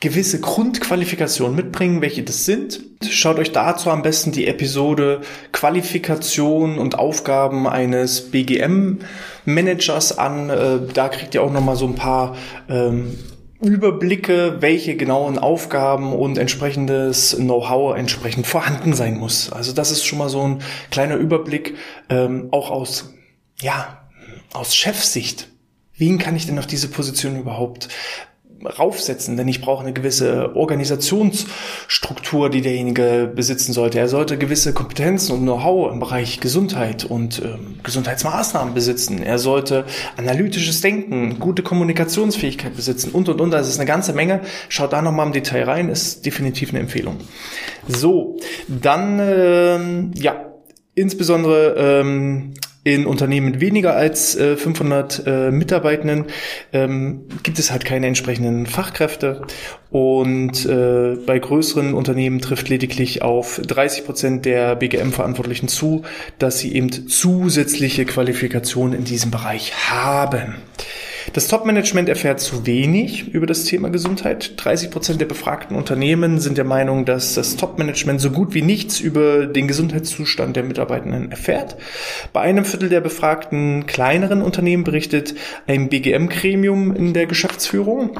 [0.00, 2.80] gewisse Grundqualifikationen mitbringen, welche das sind.
[3.08, 10.50] Schaut euch dazu am besten die Episode Qualifikation und Aufgaben eines BGM-Managers an.
[10.50, 12.36] Äh, da kriegt ihr auch nochmal so ein paar
[12.68, 13.18] ähm,
[13.60, 19.52] Überblicke, welche genauen Aufgaben und entsprechendes Know-how entsprechend vorhanden sein muss.
[19.52, 21.74] Also das ist schon mal so ein kleiner Überblick,
[22.08, 23.14] ähm, auch aus,
[23.60, 24.08] ja,
[24.52, 25.48] aus Chefsicht.
[25.96, 27.88] Wen kann ich denn auf diese Position überhaupt
[28.64, 33.98] raufsetzen, denn ich brauche eine gewisse Organisationsstruktur, die derjenige besitzen sollte.
[33.98, 39.22] Er sollte gewisse Kompetenzen und Know-how im Bereich Gesundheit und ähm, Gesundheitsmaßnahmen besitzen.
[39.22, 39.84] Er sollte
[40.16, 43.50] analytisches Denken, gute Kommunikationsfähigkeit besitzen und und und.
[43.50, 44.40] Das ist eine ganze Menge.
[44.68, 47.18] Schaut da nochmal im Detail rein, ist definitiv eine Empfehlung.
[47.86, 50.52] So, dann ähm, ja,
[50.94, 56.26] insbesondere ähm, in Unternehmen mit weniger als äh, 500 äh, Mitarbeitenden
[56.72, 59.42] ähm, gibt es halt keine entsprechenden Fachkräfte
[59.90, 66.02] und äh, bei größeren Unternehmen trifft lediglich auf 30 Prozent der BGM-Verantwortlichen zu,
[66.38, 70.56] dass sie eben zusätzliche Qualifikationen in diesem Bereich haben.
[71.32, 74.54] Das Top-Management erfährt zu wenig über das Thema Gesundheit.
[74.56, 78.98] 30 Prozent der befragten Unternehmen sind der Meinung, dass das Top-Management so gut wie nichts
[78.98, 81.76] über den Gesundheitszustand der Mitarbeitenden erfährt.
[82.32, 85.34] Bei einem Viertel der befragten kleineren Unternehmen berichtet
[85.66, 88.18] ein BGM-Gremium in der Geschäftsführung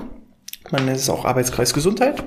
[0.71, 2.23] man nennt es auch Arbeitskreis Gesundheit.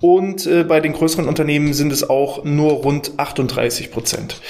[0.00, 4.40] Und äh, bei den größeren Unternehmen sind es auch nur rund 38 Prozent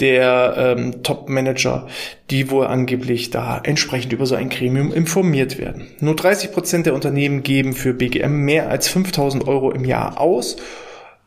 [0.00, 1.86] der ähm, Top-Manager,
[2.30, 5.88] die wohl angeblich da entsprechend über so ein Gremium informiert werden.
[6.00, 10.56] Nur 30 Prozent der Unternehmen geben für BGM mehr als 5000 Euro im Jahr aus.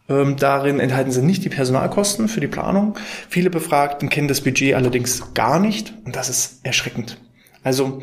[0.09, 2.97] Ähm, darin enthalten sie nicht die Personalkosten für die Planung.
[3.29, 7.17] Viele Befragten kennen das Budget allerdings gar nicht und das ist erschreckend.
[7.63, 8.01] Also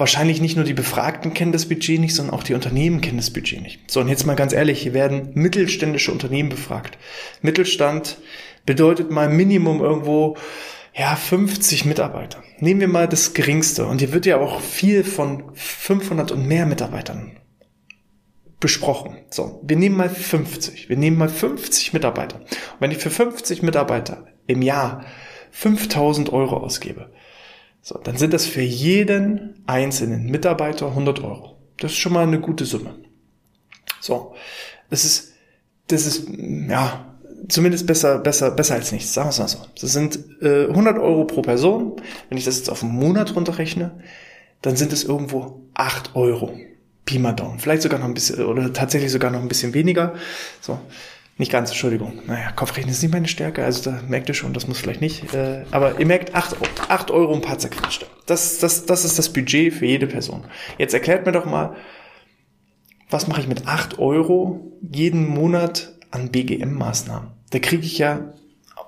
[0.00, 3.30] wahrscheinlich nicht nur die Befragten kennen das Budget nicht, sondern auch die Unternehmen kennen das
[3.30, 3.90] Budget nicht.
[3.90, 6.98] So, und jetzt mal ganz ehrlich, hier werden mittelständische Unternehmen befragt.
[7.42, 8.18] Mittelstand
[8.66, 10.36] bedeutet mal Minimum irgendwo,
[10.94, 12.42] ja, 50 Mitarbeiter.
[12.58, 13.86] Nehmen wir mal das geringste.
[13.86, 17.36] Und hier wird ja auch viel von 500 und mehr Mitarbeitern
[18.58, 19.16] besprochen.
[19.30, 20.88] So, wir nehmen mal 50.
[20.88, 22.40] Wir nehmen mal 50 Mitarbeiter.
[22.40, 25.04] Und wenn ich für 50 Mitarbeiter im Jahr
[25.52, 27.12] 5000 Euro ausgebe,
[27.82, 31.56] so, dann sind das für jeden einzelnen Mitarbeiter 100 Euro.
[31.78, 32.94] Das ist schon mal eine gute Summe.
[34.00, 34.34] So,
[34.90, 35.32] das ist,
[35.88, 37.16] das ist, ja,
[37.48, 39.14] zumindest besser, besser, besser als nichts.
[39.14, 39.58] Sagen wir es mal so.
[39.80, 41.96] Das sind äh, 100 Euro pro Person.
[42.28, 44.00] Wenn ich das jetzt auf einen Monat runterrechne,
[44.62, 46.54] dann sind es irgendwo 8 Euro.
[47.06, 47.58] Pi mal Daumen.
[47.58, 50.14] Vielleicht sogar noch ein bisschen, oder tatsächlich sogar noch ein bisschen weniger.
[50.60, 50.78] So.
[51.40, 52.18] Nicht ganz, Entschuldigung.
[52.26, 55.32] Naja, Kopfrechnen ist nicht meine Stärke, also da merkt ihr schon, das muss vielleicht nicht.
[55.32, 56.54] Äh, aber ihr merkt, 8,
[56.90, 58.04] 8 Euro ein paar zerquetschte.
[58.26, 60.44] Das, das, das ist das Budget für jede Person.
[60.76, 61.76] Jetzt erklärt mir doch mal,
[63.08, 67.28] was mache ich mit 8 Euro jeden Monat an BGM-Maßnahmen?
[67.48, 68.34] Da kriege ich ja,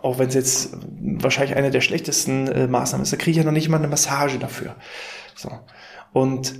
[0.02, 3.44] auch wenn es jetzt wahrscheinlich eine der schlechtesten äh, Maßnahmen ist, da kriege ich ja
[3.44, 4.76] noch nicht mal eine Massage dafür.
[5.36, 5.50] So.
[6.12, 6.52] Und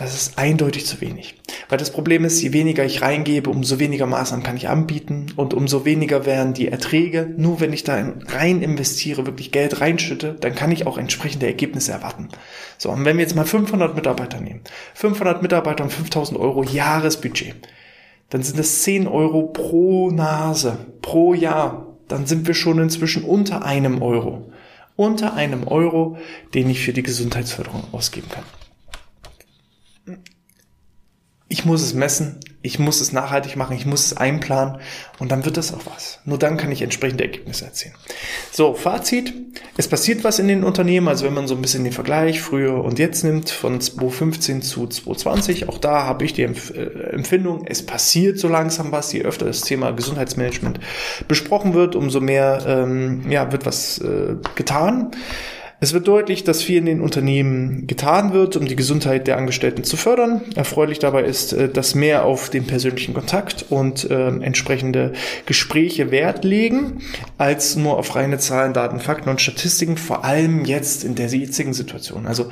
[0.00, 1.34] das ist eindeutig zu wenig.
[1.68, 5.52] Weil das Problem ist, je weniger ich reingebe, umso weniger Maßnahmen kann ich anbieten und
[5.52, 7.34] umso weniger werden die Erträge.
[7.36, 11.92] Nur wenn ich da rein investiere, wirklich Geld reinschütte, dann kann ich auch entsprechende Ergebnisse
[11.92, 12.28] erwarten.
[12.78, 14.62] So, und wenn wir jetzt mal 500 Mitarbeiter nehmen,
[14.94, 17.56] 500 Mitarbeiter und 5000 Euro Jahresbudget,
[18.30, 21.88] dann sind es 10 Euro pro Nase, pro Jahr.
[22.08, 24.50] Dann sind wir schon inzwischen unter einem Euro.
[24.96, 26.16] Unter einem Euro,
[26.54, 28.44] den ich für die Gesundheitsförderung ausgeben kann
[31.52, 34.78] ich muss es messen, ich muss es nachhaltig machen, ich muss es einplanen
[35.18, 36.20] und dann wird das auch was.
[36.24, 37.94] Nur dann kann ich entsprechende Ergebnisse erzielen.
[38.52, 39.34] So, Fazit.
[39.76, 42.84] Es passiert was in den Unternehmen, also wenn man so ein bisschen den Vergleich früher
[42.84, 47.84] und jetzt nimmt von 2015 zu 2020, auch da habe ich die äh, Empfindung, es
[47.84, 50.78] passiert so langsam was, je öfter das Thema Gesundheitsmanagement
[51.26, 55.10] besprochen wird, umso mehr ähm, ja, wird was äh, getan.
[55.82, 59.82] Es wird deutlich, dass viel in den Unternehmen getan wird, um die Gesundheit der Angestellten
[59.82, 60.42] zu fördern.
[60.54, 65.14] Erfreulich dabei ist, äh, dass mehr auf den persönlichen Kontakt und äh, entsprechende
[65.46, 67.00] Gespräche Wert legen,
[67.38, 71.72] als nur auf reine Zahlen, Daten, Fakten und Statistiken, vor allem jetzt in der jetzigen
[71.72, 72.26] Situation.
[72.26, 72.50] Also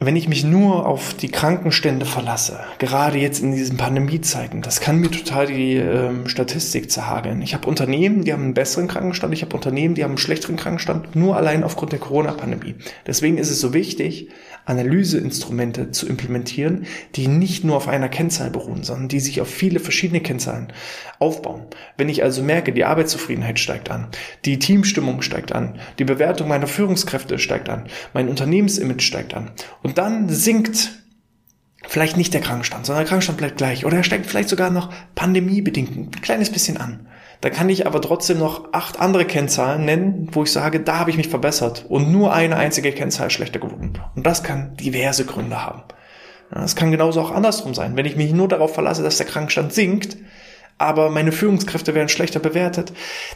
[0.00, 5.00] wenn ich mich nur auf die Krankenstände verlasse, gerade jetzt in diesen Pandemiezeiten, das kann
[5.00, 7.42] mir total die ähm, Statistik zerhageln.
[7.42, 10.54] Ich habe Unternehmen, die haben einen besseren Krankenstand, ich habe Unternehmen, die haben einen schlechteren
[10.54, 12.76] Krankenstand, nur allein aufgrund der Corona-Pandemie.
[13.08, 14.28] Deswegen ist es so wichtig,
[14.66, 16.84] Analyseinstrumente zu implementieren,
[17.16, 20.72] die nicht nur auf einer Kennzahl beruhen, sondern die sich auf viele verschiedene Kennzahlen
[21.18, 21.62] aufbauen.
[21.96, 24.08] Wenn ich also merke, die Arbeitszufriedenheit steigt an,
[24.44, 29.50] die Teamstimmung steigt an, die Bewertung meiner Führungskräfte steigt an, mein Unternehmensimage steigt an
[29.88, 30.90] und dann sinkt
[31.86, 34.92] vielleicht nicht der Krankenstand, sondern der Krankenstand bleibt gleich oder er steigt vielleicht sogar noch
[35.14, 37.08] pandemiebedingt ein kleines bisschen an
[37.40, 41.10] da kann ich aber trotzdem noch acht andere Kennzahlen nennen, wo ich sage, da habe
[41.10, 43.92] ich mich verbessert und nur eine einzige Kennzahl schlechter geworden.
[44.16, 45.82] Und das kann diverse Gründe haben.
[46.50, 47.96] Das kann genauso auch andersrum sein.
[47.96, 50.16] Wenn ich mich nur darauf verlasse, dass der Krankenstand sinkt,
[50.78, 52.92] aber meine Führungskräfte werden schlechter bewertet,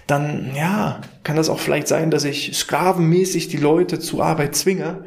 [0.07, 5.05] dann ja, kann das auch vielleicht sein, dass ich sklavenmäßig die Leute zur Arbeit zwinge,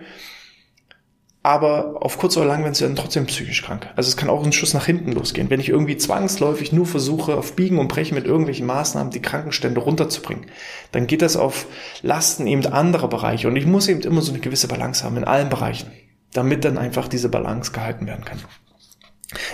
[1.45, 3.87] aber auf kurz oder lang werden sie dann trotzdem psychisch krank.
[3.95, 5.51] Also es kann auch ein Schuss nach hinten losgehen.
[5.51, 9.79] Wenn ich irgendwie zwangsläufig nur versuche, auf Biegen und Brechen mit irgendwelchen Maßnahmen die Krankenstände
[9.79, 10.47] runterzubringen,
[10.91, 11.67] dann geht das auf
[12.01, 13.47] Lasten eben anderer Bereiche.
[13.47, 15.91] Und ich muss eben immer so eine gewisse Balance haben in allen Bereichen,
[16.33, 18.39] damit dann einfach diese Balance gehalten werden kann.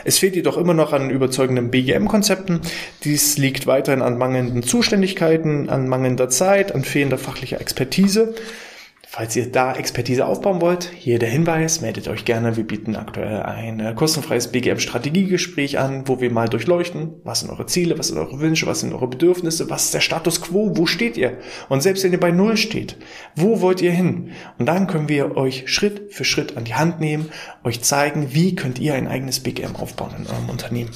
[0.06, 2.62] Es fehlt jedoch immer noch an überzeugenden BGM-Konzepten.
[3.04, 8.34] Dies liegt weiterhin an mangelnden Zuständigkeiten, an mangelnder Zeit, an fehlender fachlicher Expertise.
[9.14, 12.56] Falls ihr da Expertise aufbauen wollt, hier der Hinweis, meldet euch gerne.
[12.56, 17.66] Wir bieten aktuell ein äh, kostenfreies BGM-Strategiegespräch an, wo wir mal durchleuchten, was sind eure
[17.66, 20.86] Ziele, was sind eure Wünsche, was sind eure Bedürfnisse, was ist der Status quo, wo
[20.86, 21.40] steht ihr?
[21.68, 22.96] Und selbst wenn ihr bei Null steht,
[23.36, 24.32] wo wollt ihr hin?
[24.58, 27.32] Und dann können wir euch Schritt für Schritt an die Hand nehmen,
[27.66, 30.92] euch zeigen, wie könnt ihr ein eigenes BGM aufbauen in eurem Unternehmen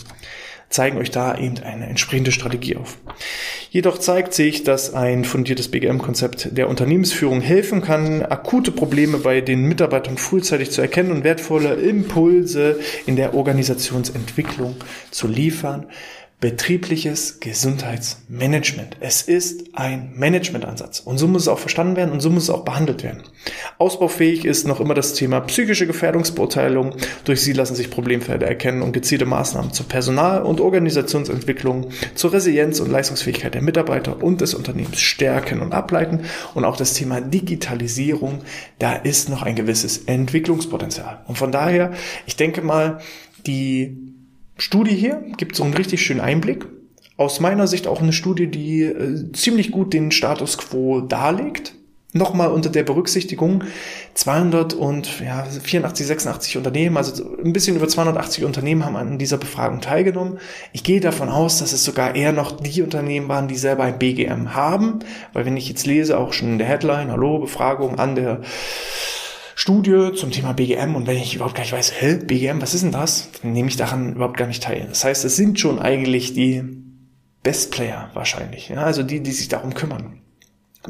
[0.70, 2.98] zeigen euch da eben eine entsprechende Strategie auf.
[3.70, 9.64] Jedoch zeigt sich, dass ein fundiertes BGM-Konzept der Unternehmensführung helfen kann, akute Probleme bei den
[9.64, 14.76] Mitarbeitern frühzeitig zu erkennen und wertvolle Impulse in der Organisationsentwicklung
[15.12, 15.88] zu liefern,
[16.42, 18.98] betriebliches Gesundheitsmanagement.
[19.00, 22.50] Es ist ein Managementansatz und so muss es auch verstanden werden und so muss es
[22.50, 23.24] auch behandelt werden.
[23.78, 26.96] Ausbaufähig ist noch immer das Thema psychische Gefährdungsbeurteilung.
[27.24, 32.82] Durch sie lassen sich Problemfelder erkennen und gezielte Maßnahmen zur Personal- und Organisationsentwicklung, zur Resilienz
[32.82, 36.22] und Leistungsfähigkeit der Mitarbeiter und des Unternehmens stärken und ableiten.
[36.54, 38.42] Und auch das Thema Digitalisierung,
[38.78, 41.24] da ist noch ein gewisses Entwicklungspotenzial.
[41.28, 41.94] Und von daher,
[42.26, 43.00] ich denke mal,
[43.48, 44.15] die
[44.58, 46.66] Studie hier gibt so einen richtig schönen Einblick.
[47.18, 51.74] Aus meiner Sicht auch eine Studie, die äh, ziemlich gut den Status quo darlegt.
[52.14, 53.66] Nochmal unter der Berücksichtigung
[54.14, 60.40] 284, 86 Unternehmen, also ein bisschen über 280 Unternehmen haben an dieser Befragung teilgenommen.
[60.72, 64.00] Ich gehe davon aus, dass es sogar eher noch die Unternehmen waren, die selber ein
[64.00, 65.00] BGM haben,
[65.34, 68.40] weil wenn ich jetzt lese, auch schon in der Headline, hallo, Befragung an der
[69.58, 72.84] Studie zum Thema BGM und wenn ich überhaupt gar nicht weiß, hä, BGM, was ist
[72.84, 73.30] denn das?
[73.42, 74.86] Dann nehme ich daran überhaupt gar nicht teil.
[74.90, 76.62] Das heißt, es sind schon eigentlich die
[77.42, 80.20] Best Player wahrscheinlich, ja, also die, die sich darum kümmern.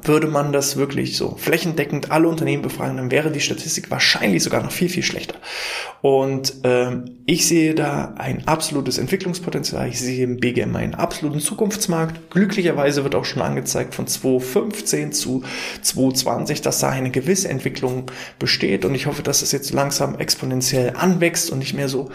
[0.04, 4.62] Würde man das wirklich so flächendeckend alle Unternehmen befragen, dann wäre die Statistik wahrscheinlich sogar
[4.62, 5.36] noch viel, viel schlechter.
[6.02, 9.88] Und ähm, ich sehe da ein absolutes Entwicklungspotenzial.
[9.88, 12.30] Ich sehe im BGM einen absoluten Zukunftsmarkt.
[12.30, 15.44] Glücklicherweise wird auch schon angezeigt von 2015 zu
[15.82, 18.86] 2020, dass da eine gewisse Entwicklung besteht.
[18.86, 22.12] Und ich hoffe, dass es jetzt langsam exponentiell anwächst und nicht mehr so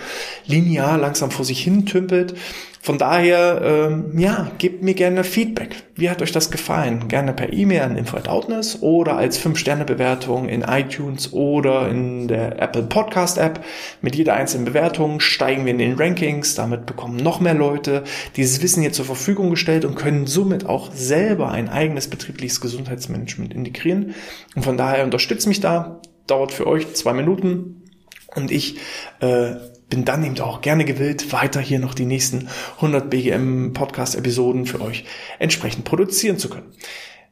[0.46, 2.34] linear langsam vor sich hin tümpelt.
[2.82, 5.82] Von daher, ähm, ja, gebt mir gerne Feedback.
[5.96, 7.08] Wie hat euch das gefallen?
[7.08, 13.36] Gerne per E-Mail an info@outness oder als 5-Sterne-Bewertung in iTunes oder in der Apple Podcast
[13.36, 13.62] App.
[14.00, 16.54] Mit jeder einzelnen Bewertung steigen wir in den Rankings.
[16.54, 18.02] Damit bekommen noch mehr Leute
[18.36, 23.52] dieses Wissen hier zur Verfügung gestellt und können somit auch selber ein eigenes betriebliches Gesundheitsmanagement
[23.52, 24.14] integrieren.
[24.56, 26.00] Und von daher unterstützt mich da.
[26.26, 27.82] Dauert für euch zwei Minuten.
[28.34, 28.78] Und ich
[29.20, 29.56] äh,
[29.90, 34.64] bin dann eben auch gerne gewillt, weiter hier noch die nächsten 100 BGM Podcast Episoden
[34.64, 35.04] für euch
[35.38, 36.72] entsprechend produzieren zu können.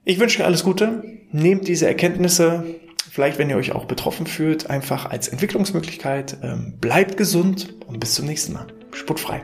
[0.04, 1.04] Ich wünsche euch alles Gute.
[1.32, 2.64] Nehmt diese Erkenntnisse,
[3.10, 6.38] vielleicht wenn ihr euch auch betroffen fühlt, einfach als Entwicklungsmöglichkeit.
[6.42, 8.66] Ähm, bleibt gesund und bis zum nächsten Mal.
[8.92, 9.42] Sputfrei.